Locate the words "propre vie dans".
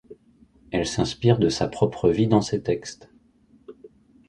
1.67-2.41